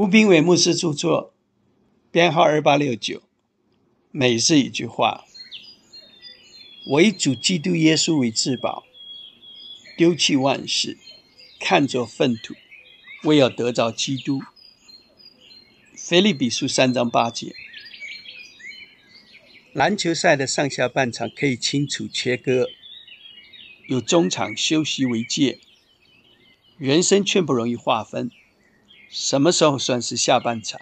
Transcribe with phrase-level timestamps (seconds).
[0.00, 1.34] 吴炳伟牧师著作，
[2.10, 3.22] 编号二八六九。
[4.10, 5.26] 每日一句话：
[6.86, 8.84] 唯主基督耶稣为至宝，
[9.98, 10.96] 丢弃万事，
[11.58, 12.54] 看作粪土，
[13.24, 14.40] 为要得着基督。
[15.94, 17.54] 腓利比书三章八节。
[19.74, 22.70] 篮球赛的上下半场可以清楚切割，
[23.86, 25.58] 有中场休息为界。
[26.78, 28.30] 人生却不容易划分。
[29.12, 30.80] 什么时候算是下半场？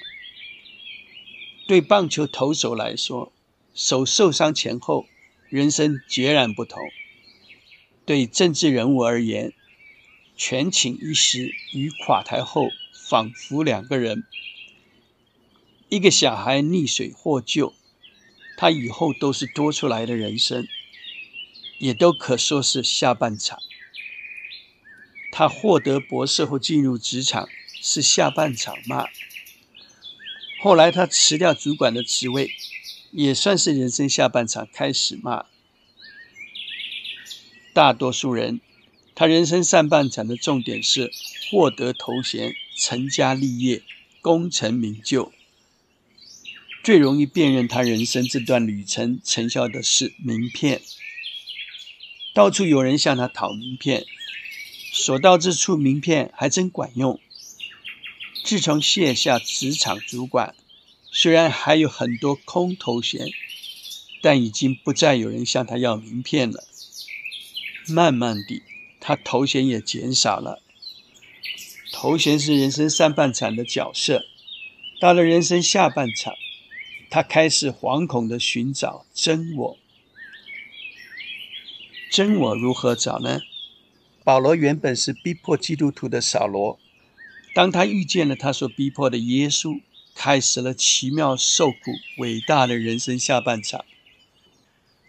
[1.66, 3.32] 对棒球投手来说，
[3.74, 5.06] 手受伤前后，
[5.48, 6.82] 人生截然不同；
[8.04, 9.54] 对政治人物而言，
[10.36, 14.24] 权倾一时与垮台后，仿佛两个人。
[15.88, 17.72] 一个小孩溺水获救，
[18.58, 20.68] 他以后都是多出来的人生，
[21.78, 23.58] 也都可说是下半场。
[25.32, 27.48] 他获得博士后进入职场。
[27.80, 29.06] 是下半场吗？
[30.60, 32.50] 后来他辞掉主管的职位，
[33.12, 35.46] 也算是人生下半场开始嘛？
[37.72, 38.60] 大多数人，
[39.14, 41.12] 他人生上半场的重点是
[41.50, 43.82] 获得头衔、成家立业、
[44.20, 45.32] 功成名就。
[46.82, 50.80] 最容易辨认他人生这段旅程成效的是名片，
[52.34, 54.04] 到处有人向他讨名片，
[54.92, 57.20] 所到之处名片还真管用。
[58.48, 60.54] 自从卸下职场主管，
[61.12, 63.28] 虽然还有很多空头衔，
[64.22, 66.66] 但已经不再有人向他要名片了。
[67.86, 68.62] 慢慢地，
[69.00, 70.62] 他头衔也减少了。
[71.92, 74.24] 头衔是人生上半场的角色，
[74.98, 76.32] 到了人生下半场，
[77.10, 79.78] 他开始惶恐地寻找真我。
[82.10, 83.42] 真我如何找呢？
[84.24, 86.80] 保罗原本是逼迫基督徒的扫罗。
[87.54, 89.80] 当他遇见了他所逼迫的耶稣，
[90.14, 93.84] 开始了奇妙受苦、伟大的人生下半场。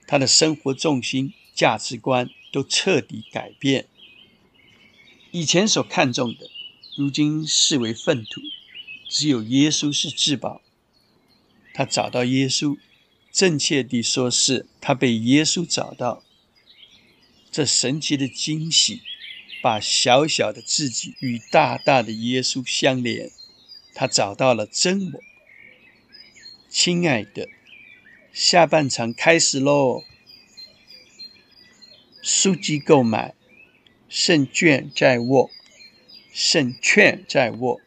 [0.07, 3.87] 他的生活重心、价值观都彻底改变。
[5.31, 6.49] 以前所看重的，
[6.97, 8.41] 如今视为粪土。
[9.07, 10.61] 只有耶稣是至宝。
[11.73, 12.77] 他找到耶稣，
[13.31, 16.23] 正确地说是他被耶稣找到。
[17.51, 19.01] 这神奇的惊喜。
[19.61, 23.29] 把小小的自己与大大的耶稣相连，
[23.93, 25.23] 他找到了真我。
[26.69, 27.49] 亲爱的，
[28.31, 30.03] 下半场开始喽！
[32.21, 33.33] 书籍购买，
[34.07, 35.49] 胜券在握，
[36.31, 37.81] 胜券在握。